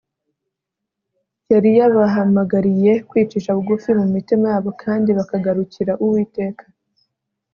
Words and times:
yari 1.51 1.69
yabahamagariye 1.79 2.91
kwicisha 3.09 3.49
bugufi 3.57 3.89
mu 3.99 4.05
mitima 4.13 4.45
yabo 4.53 4.69
kandi 4.83 5.09
bakagarukira 5.17 5.91
Uwiteka 6.03 6.63